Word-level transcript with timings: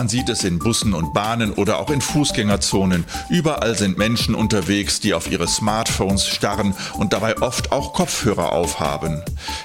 Man 0.00 0.08
sieht 0.08 0.30
es 0.30 0.44
in 0.44 0.58
Bussen 0.58 0.94
und 0.94 1.12
Bahnen 1.12 1.52
oder 1.52 1.78
auch 1.78 1.90
in 1.90 2.00
Fußgängerzonen. 2.00 3.04
Überall 3.28 3.76
sind 3.76 3.98
Menschen 3.98 4.34
unterwegs, 4.34 4.98
die 4.98 5.12
auf 5.12 5.30
ihre 5.30 5.46
Smartphones 5.46 6.26
starren 6.26 6.74
und 6.94 7.12
dabei 7.12 7.36
oft 7.42 7.70
auch 7.70 7.92
Kopfhörer 7.92 8.52
aufhaben. 8.52 9.22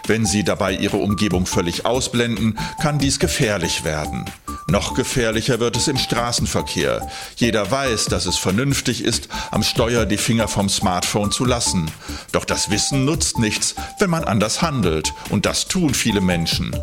Wenn 0.08 0.26
sie 0.26 0.44
dabei 0.44 0.74
ihre 0.74 0.98
Umgebung 0.98 1.46
völlig 1.46 1.86
ausblenden, 1.86 2.60
kann 2.82 3.00
dies 3.00 3.20
gefährlich 3.20 3.86
werden. 3.86 4.26
Noch 4.68 4.94
gefährlicher 4.94 5.62
wird 5.62 5.78
es 5.78 5.88
im 5.88 5.98
Straßenverkehr. 5.98 7.08
Jeder 7.38 7.72
weiß, 7.72 8.08
dass 8.08 8.26
es 8.26 8.36
vernünftig 8.36 9.06
ist, 9.06 9.30
am 9.52 9.64
Steuer 9.64 10.06
die 10.06 10.18
Finger 10.18 10.50
vom 10.50 10.68
Smartphone 10.68 11.32
zu 11.32 11.46
lassen. 11.46 11.90
Doch 12.34 12.44
das 12.44 12.70
Wissen 12.70 13.06
nutzt 13.06 13.40
nichts, 13.40 13.76
wenn 14.00 14.10
man 14.10 14.26
anders 14.26 14.62
handelt. 14.62 15.14
Und 15.30 15.46
das 15.46 15.70
tun 15.70 15.94
viele 15.94 16.20
Menschen. 16.20 16.76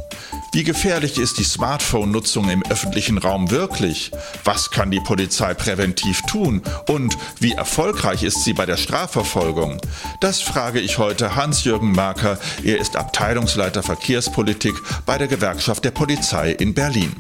Wie 0.55 0.64
gefährlich 0.64 1.16
ist 1.16 1.39
die 1.39 1.45
Smartphone-Nutzung 1.45 2.50
im 2.50 2.63
öffentlichen 2.68 3.17
Raum 3.17 3.50
wirklich? 3.50 4.11
Was 4.45 4.71
kann 4.71 4.90
die 4.90 5.00
Polizei 5.00 5.54
präventiv 5.54 6.21
tun? 6.29 6.61
Und 6.89 7.17
wie 7.40 7.53
erfolgreich 7.53 8.22
ist 8.22 8.45
sie 8.45 8.53
bei 8.53 8.67
der 8.67 8.76
Strafverfolgung? 8.76 9.81
Das 10.21 10.43
frage 10.43 10.79
ich 10.79 10.99
heute 10.99 11.36
Hans-Jürgen 11.36 11.93
Marker. 11.93 12.39
Er 12.62 12.79
ist 12.79 12.96
Abteilungsleiter 12.96 13.82
Verkehrspolitik 13.82 14.75
bei 15.07 15.17
der 15.17 15.26
Gewerkschaft 15.26 15.86
der 15.86 15.93
Polizei 15.93 16.53
in 16.53 16.75
Berlin. 16.75 17.17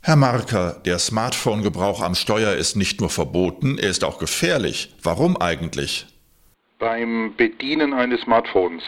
Herr 0.00 0.16
Marker, 0.16 0.80
der 0.86 0.98
Smartphone-Gebrauch 0.98 2.00
am 2.00 2.14
Steuer 2.14 2.54
ist 2.54 2.74
nicht 2.74 3.02
nur 3.02 3.10
verboten, 3.10 3.76
er 3.76 3.90
ist 3.90 4.02
auch 4.02 4.18
gefährlich. 4.18 4.94
Warum 5.02 5.36
eigentlich? 5.36 6.06
Beim 6.78 7.34
Bedienen 7.36 7.92
eines 7.92 8.20
Smartphones 8.20 8.84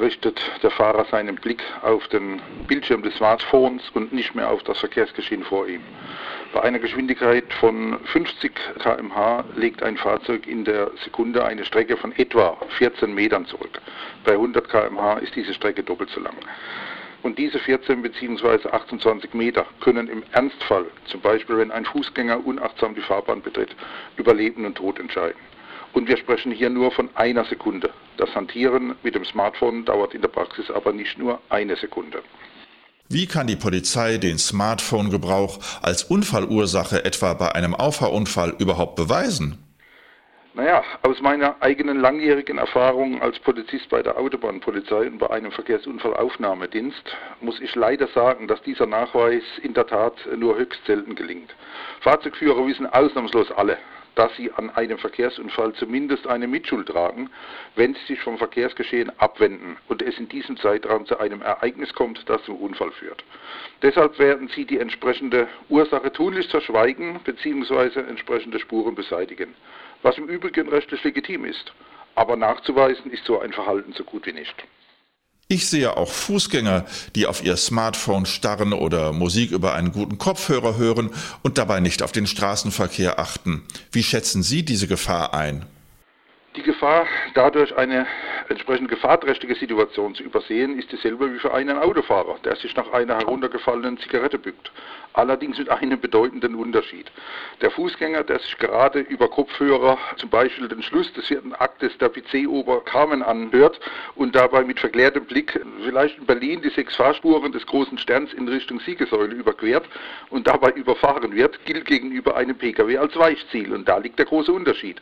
richtet 0.00 0.40
der 0.62 0.70
Fahrer 0.70 1.04
seinen 1.10 1.34
Blick 1.34 1.62
auf 1.82 2.08
den 2.08 2.40
Bildschirm 2.66 3.02
des 3.02 3.14
Smartphones 3.16 3.82
und 3.92 4.10
nicht 4.10 4.34
mehr 4.34 4.50
auf 4.50 4.62
das 4.62 4.78
Verkehrsgeschehen 4.78 5.44
vor 5.44 5.68
ihm. 5.68 5.82
Bei 6.54 6.62
einer 6.62 6.78
Geschwindigkeit 6.78 7.44
von 7.60 7.98
50 8.06 8.52
km/h 8.78 9.44
legt 9.54 9.82
ein 9.82 9.98
Fahrzeug 9.98 10.46
in 10.46 10.64
der 10.64 10.90
Sekunde 11.04 11.44
eine 11.44 11.66
Strecke 11.66 11.98
von 11.98 12.16
etwa 12.16 12.56
14 12.78 13.14
Metern 13.14 13.44
zurück. 13.44 13.82
Bei 14.24 14.32
100 14.32 14.70
km/h 14.70 15.18
ist 15.18 15.36
diese 15.36 15.52
Strecke 15.52 15.82
doppelt 15.82 16.08
so 16.08 16.20
lang. 16.20 16.36
Und 17.22 17.36
diese 17.36 17.58
14 17.58 18.00
bzw. 18.00 18.70
28 18.70 19.34
Meter 19.34 19.66
können 19.80 20.08
im 20.08 20.22
Ernstfall, 20.32 20.86
zum 21.04 21.20
Beispiel 21.20 21.58
wenn 21.58 21.70
ein 21.70 21.84
Fußgänger 21.84 22.46
unachtsam 22.46 22.94
die 22.94 23.02
Fahrbahn 23.02 23.42
betritt, 23.42 23.76
über 24.16 24.32
Leben 24.32 24.64
und 24.64 24.76
Tod 24.76 24.98
entscheiden. 24.98 25.36
Und 25.92 26.08
wir 26.08 26.16
sprechen 26.16 26.52
hier 26.52 26.70
nur 26.70 26.90
von 26.92 27.08
einer 27.14 27.44
Sekunde. 27.44 27.90
Das 28.16 28.34
Hantieren 28.34 28.94
mit 29.02 29.14
dem 29.14 29.24
Smartphone 29.24 29.84
dauert 29.84 30.14
in 30.14 30.22
der 30.22 30.28
Praxis 30.28 30.70
aber 30.70 30.92
nicht 30.92 31.18
nur 31.18 31.40
eine 31.48 31.76
Sekunde. 31.76 32.22
Wie 33.08 33.26
kann 33.26 33.46
die 33.46 33.56
Polizei 33.56 34.18
den 34.18 34.36
Smartphone-Gebrauch 34.36 35.58
als 35.82 36.02
Unfallursache 36.02 37.04
etwa 37.04 37.34
bei 37.34 37.54
einem 37.54 37.74
Auffahrunfall 37.74 38.54
überhaupt 38.58 38.96
beweisen? 38.96 39.58
Naja, 40.56 40.82
aus 41.02 41.20
meiner 41.20 41.54
eigenen 41.60 42.00
langjährigen 42.00 42.56
Erfahrung 42.56 43.20
als 43.20 43.38
Polizist 43.40 43.90
bei 43.90 44.02
der 44.02 44.18
Autobahnpolizei 44.18 45.06
und 45.06 45.18
bei 45.18 45.28
einem 45.30 45.52
Verkehrsunfallaufnahmedienst 45.52 47.04
muss 47.42 47.60
ich 47.60 47.74
leider 47.74 48.08
sagen, 48.08 48.48
dass 48.48 48.62
dieser 48.62 48.86
Nachweis 48.86 49.42
in 49.62 49.74
der 49.74 49.86
Tat 49.86 50.14
nur 50.34 50.56
höchst 50.56 50.80
selten 50.86 51.14
gelingt. 51.14 51.54
Fahrzeugführer 52.00 52.66
wissen 52.66 52.86
ausnahmslos 52.86 53.52
alle, 53.52 53.76
dass 54.16 54.34
sie 54.36 54.50
an 54.52 54.70
einem 54.70 54.98
Verkehrsunfall 54.98 55.72
zumindest 55.74 56.26
eine 56.26 56.48
Mitschuld 56.48 56.88
tragen, 56.88 57.30
wenn 57.76 57.94
sie 57.94 58.14
sich 58.14 58.20
vom 58.20 58.36
Verkehrsgeschehen 58.36 59.12
abwenden 59.18 59.76
und 59.88 60.02
es 60.02 60.18
in 60.18 60.28
diesem 60.28 60.56
Zeitraum 60.56 61.06
zu 61.06 61.18
einem 61.18 61.40
Ereignis 61.42 61.94
kommt, 61.94 62.28
das 62.28 62.42
zum 62.42 62.56
Unfall 62.56 62.90
führt. 62.90 63.24
Deshalb 63.82 64.18
werden 64.18 64.48
sie 64.48 64.64
die 64.64 64.80
entsprechende 64.80 65.46
Ursache 65.68 66.12
tunlichst 66.12 66.50
verschweigen 66.50 67.20
bzw. 67.24 68.00
entsprechende 68.00 68.58
Spuren 68.58 68.96
beseitigen 68.96 69.54
was 70.02 70.18
im 70.18 70.28
Übrigen 70.28 70.68
rechtlich 70.68 71.02
legitim 71.02 71.44
ist. 71.44 71.72
Aber 72.14 72.36
nachzuweisen 72.36 73.10
ist 73.10 73.24
so 73.24 73.40
ein 73.40 73.52
Verhalten 73.52 73.92
so 73.92 74.04
gut 74.04 74.24
wie 74.26 74.32
nicht. 74.32 74.54
Ich 75.48 75.68
sehe 75.68 75.96
auch 75.96 76.10
Fußgänger, 76.10 76.86
die 77.14 77.26
auf 77.26 77.44
ihr 77.44 77.56
Smartphone 77.56 78.26
starren 78.26 78.72
oder 78.72 79.12
Musik 79.12 79.52
über 79.52 79.74
einen 79.74 79.92
guten 79.92 80.18
Kopfhörer 80.18 80.76
hören 80.76 81.10
und 81.44 81.56
dabei 81.56 81.78
nicht 81.78 82.02
auf 82.02 82.10
den 82.10 82.26
Straßenverkehr 82.26 83.20
achten. 83.20 83.62
Wie 83.92 84.02
schätzen 84.02 84.42
Sie 84.42 84.64
diese 84.64 84.88
Gefahr 84.88 85.34
ein? 85.34 85.64
Die 86.56 86.64
Gefahr, 86.64 87.06
dadurch 87.34 87.76
eine 87.76 88.08
entsprechend 88.48 88.88
gefahrträchtige 88.88 89.54
Situation 89.54 90.14
zu 90.14 90.22
übersehen, 90.22 90.78
ist 90.78 90.90
dieselbe 90.92 91.32
wie 91.32 91.38
für 91.38 91.52
einen 91.52 91.78
Autofahrer, 91.78 92.36
der 92.44 92.56
sich 92.56 92.74
nach 92.76 92.92
einer 92.92 93.16
heruntergefallenen 93.16 93.98
Zigarette 93.98 94.38
bückt. 94.38 94.70
Allerdings 95.12 95.58
mit 95.58 95.70
einem 95.70 95.98
bedeutenden 95.98 96.54
Unterschied. 96.54 97.10
Der 97.62 97.70
Fußgänger, 97.70 98.22
der 98.24 98.38
sich 98.38 98.58
gerade 98.58 99.00
über 99.00 99.28
Kopfhörer 99.28 99.96
zum 100.16 100.28
Beispiel 100.28 100.68
den 100.68 100.82
Schluss 100.82 101.10
des 101.14 101.26
vierten 101.26 101.54
Aktes 101.54 101.96
der 101.98 102.10
PC-Oper 102.10 102.82
Carmen 102.84 103.22
anhört 103.22 103.80
und 104.14 104.36
dabei 104.36 104.62
mit 104.64 104.78
verklärtem 104.78 105.24
Blick 105.24 105.58
vielleicht 105.84 106.18
in 106.18 106.26
Berlin 106.26 106.60
die 106.62 106.70
sechs 106.70 106.96
Fahrspuren 106.96 107.52
des 107.52 107.64
großen 107.66 107.96
Sterns 107.96 108.32
in 108.34 108.46
Richtung 108.46 108.78
Siegesäule 108.80 109.34
überquert 109.34 109.88
und 110.28 110.46
dabei 110.46 110.70
überfahren 110.72 111.34
wird, 111.34 111.64
gilt 111.64 111.86
gegenüber 111.86 112.36
einem 112.36 112.56
Pkw 112.56 112.98
als 112.98 113.16
Weichziel. 113.16 113.72
Und 113.72 113.88
da 113.88 113.98
liegt 113.98 114.18
der 114.18 114.26
große 114.26 114.52
Unterschied. 114.52 115.00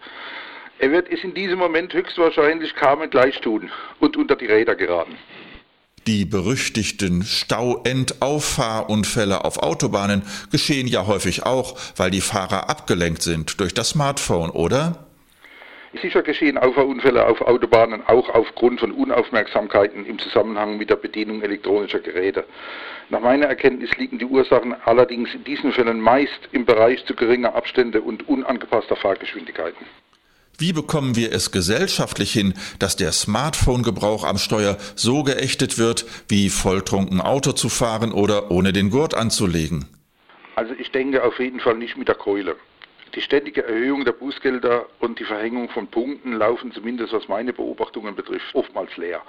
Er 0.79 0.91
wird 0.91 1.11
es 1.11 1.25
in 1.25 1.35
diesem 1.35 1.59
Moment 1.59 1.93
höchstwahrscheinlich 1.95 2.75
Carmen 2.75 3.11
gleich 3.11 3.41
tun 3.41 3.71
und 4.01 4.17
unter 4.17 4.35
die 4.37 4.47
Räder 4.47 4.75
geraten. 4.75 5.19
Die 6.07 6.25
berüchtigten 6.27 7.23
Stauendauffahrunfälle 7.23 9.45
auf 9.45 9.63
Autobahnen 9.63 10.23
geschehen 10.53 10.87
ja 10.87 11.07
häufig 11.07 11.45
auch, 11.45 11.79
weil 11.97 12.11
die 12.11 12.21
Fahrer 12.21 12.69
abgelenkt 12.69 13.23
sind 13.23 13.59
durch 13.59 13.73
das 13.73 13.89
Smartphone, 13.91 14.51
oder? 14.51 15.07
Sicher 16.03 16.23
geschehen 16.23 16.59
Auffahrunfälle 16.59 17.27
auf 17.27 17.41
Autobahnen 17.41 18.03
auch 18.07 18.29
aufgrund 18.29 18.81
von 18.81 18.93
Unaufmerksamkeiten 18.93 20.05
im 20.05 20.19
Zusammenhang 20.19 20.77
mit 20.77 20.91
der 20.91 20.97
Bedienung 20.97 21.41
elektronischer 21.41 22.01
Geräte. 22.01 22.45
Nach 23.11 23.21
meiner 23.21 23.47
Erkenntnis 23.47 23.97
liegen 23.97 24.19
die 24.19 24.27
Ursachen 24.27 24.75
allerdings 24.85 25.33
in 25.33 25.45
diesen 25.45 25.73
Fällen 25.73 26.01
meist 26.01 26.51
im 26.53 26.67
Bereich 26.67 27.03
zu 27.07 27.15
geringer 27.15 27.55
Abstände 27.55 28.03
und 28.03 28.29
unangepasster 28.29 28.97
Fahrgeschwindigkeiten. 28.97 29.87
Wie 30.57 30.73
bekommen 30.73 31.17
wir 31.17 31.33
es 31.33 31.51
gesellschaftlich 31.51 32.33
hin, 32.33 32.55
dass 32.79 32.97
der 32.97 33.11
Smartphone-Gebrauch 33.11 34.25
am 34.25 34.39
Steuer 34.39 34.77
so 34.95 35.25
geächtet 35.25 35.79
wird, 35.79 36.07
wie 36.29 36.49
volltrunken 36.49 37.21
Auto 37.21 37.53
zu 37.53 37.69
fahren 37.69 38.13
oder 38.13 38.51
ohne 38.53 38.73
den 38.73 38.91
Gurt 38.91 39.15
anzulegen? 39.15 39.87
Also 40.55 40.73
ich 40.79 40.93
denke 40.93 41.25
auf 41.25 41.41
jeden 41.41 41.59
Fall 41.59 41.77
nicht 41.77 41.97
mit 41.97 42.07
der 42.07 42.15
Keule. 42.15 42.57
Die 43.15 43.21
ständige 43.21 43.63
Erhöhung 43.65 44.05
der 44.05 44.13
Bußgelder 44.13 44.87
und 44.99 45.21
die 45.21 45.25
Verhängung 45.25 45.69
von 45.69 45.87
Punkten 45.87 46.33
laufen 46.33 46.73
zumindest 46.73 47.13
was 47.13 47.29
meine 47.29 47.53
Beobachtungen 47.53 48.17
betrifft 48.17 48.53
oftmals 48.55 48.97
leer. 48.97 49.23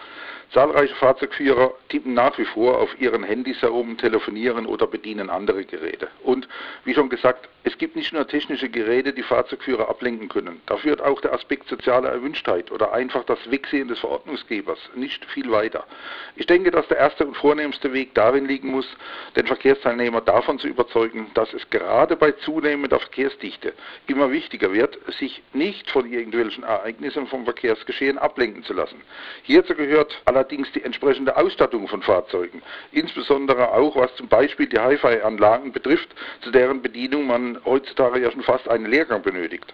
Zahlreiche 0.52 0.96
Fahrzeugführer 0.96 1.72
tippen 1.90 2.16
nach 2.16 2.36
wie 2.40 2.46
vor 2.46 2.80
auf 2.80 3.00
ihren 3.00 3.24
Handys 3.24 3.62
herum, 3.62 3.98
telefonieren 3.98 4.66
oder 4.66 4.88
bedienen 4.88 5.30
andere 5.30 5.66
Geräte. 5.66 6.08
Und 6.24 6.48
wie 6.84 6.96
schon 6.96 7.10
gesagt, 7.10 7.48
es 7.64 7.78
gibt 7.78 7.96
nicht 7.96 8.14
nur 8.14 8.28
technische 8.28 8.70
Geräte, 8.70 9.14
die 9.14 9.24
Fahrzeugführer 9.24 9.90
ablenken 9.90 10.30
können. 10.30 10.62
Da 10.66 10.78
führt 10.78 11.02
auch 11.02 11.22
der 11.22 11.34
Aspekt 11.34 11.68
soziale 11.68 12.08
Erwünschtheit 12.08 12.72
oder 12.72 12.92
einfach 12.94 13.24
das 13.26 13.40
Wegsehen 13.52 13.88
des 13.88 14.00
Verordnungsgebers 14.00 14.80
nicht 14.96 15.26
viel 15.26 15.52
weiter. 15.52 15.86
Ich 16.36 16.48
denke, 16.48 16.72
dass 16.72 16.88
der 16.88 16.98
erste 16.98 17.26
und 17.26 17.38
vornehmste 17.38 17.94
Weg 17.94 18.16
darin 18.16 18.46
liegen 18.46 18.70
muss, 18.70 18.88
den 19.36 19.46
Verkehrsteilnehmer 19.46 20.22
davon 20.22 20.58
zu 20.58 20.68
überzeugen, 20.68 21.30
dass 21.34 21.54
es 21.54 21.70
gerade 21.70 22.16
bei 22.16 22.32
zunehmender 22.32 23.00
Verkehrsdichte 23.00 23.75
immer 24.08 24.32
wichtiger 24.32 24.74
wird, 24.74 24.98
sich 25.20 25.42
nicht 25.54 25.90
von 25.92 26.12
irgendwelchen 26.12 26.64
Ereignissen 26.64 27.28
vom 27.28 27.44
Verkehrsgeschehen 27.44 28.18
ablenken 28.18 28.64
zu 28.64 28.74
lassen. 28.74 29.02
Hierzu 29.44 29.76
gehört 29.76 30.22
allerdings 30.26 30.72
die 30.74 30.84
entsprechende 30.84 31.36
Ausstattung 31.38 31.88
von 31.88 32.02
Fahrzeugen, 32.02 32.62
insbesondere 32.92 33.72
auch 33.72 33.96
was 33.96 34.14
zum 34.16 34.28
Beispiel 34.28 34.68
die 34.68 34.80
Hi-Fi-Anlagen 34.80 35.72
betrifft, 35.72 36.10
zu 36.42 36.52
deren 36.52 36.82
Bedienung 36.82 37.28
man 37.28 37.60
heutzutage 37.66 38.20
ja 38.20 38.32
schon 38.32 38.44
fast 38.44 38.68
einen 38.70 38.86
Lehrgang 38.86 39.22
benötigt. 39.22 39.74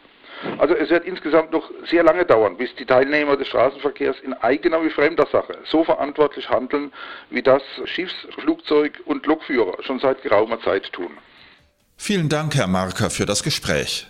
Also 0.58 0.76
es 0.76 0.90
wird 0.90 1.06
insgesamt 1.06 1.52
noch 1.52 1.70
sehr 1.86 2.04
lange 2.04 2.26
dauern, 2.26 2.58
bis 2.58 2.74
die 2.76 2.86
Teilnehmer 2.86 3.38
des 3.38 3.48
Straßenverkehrs 3.50 4.20
in 4.22 4.34
eigener 4.34 4.84
wie 4.84 4.90
fremder 4.90 5.28
Sache 5.28 5.58
so 5.66 5.84
verantwortlich 5.84 6.50
handeln, 6.50 6.92
wie 7.30 7.44
das 7.44 7.62
Schiffs-, 7.86 8.28
Flugzeug- 8.40 9.02
und 9.06 9.26
Lokführer 9.28 9.82
schon 9.84 10.00
seit 10.00 10.24
geraumer 10.24 10.60
Zeit 10.62 10.92
tun. 10.94 11.18
Vielen 12.04 12.30
Dank, 12.30 12.56
Herr 12.56 12.66
Marker, 12.66 13.12
für 13.12 13.28
das 13.28 13.44
Gespräch. 13.44 14.08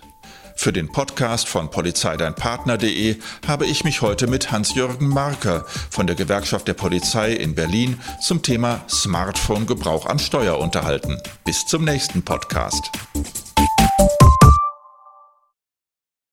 Für 0.56 0.72
den 0.72 0.90
Podcast 0.90 1.50
von 1.50 1.70
polizeideinpartner.de 1.70 3.18
habe 3.46 3.66
ich 3.66 3.84
mich 3.84 4.02
heute 4.02 4.28
mit 4.28 4.50
Hans-Jürgen 4.50 5.10
Marker 5.10 5.66
von 5.90 6.08
der 6.08 6.16
Gewerkschaft 6.16 6.70
der 6.70 6.74
Polizei 6.74 7.34
in 7.34 7.54
Berlin 7.54 8.00
zum 8.22 8.42
Thema 8.44 8.80
Smartphone-Gebrauch 8.88 10.06
am 10.06 10.20
Steuer 10.20 10.58
unterhalten. 10.60 11.18
Bis 11.44 11.66
zum 11.66 11.84
nächsten 11.84 12.24
Podcast. 12.24 12.90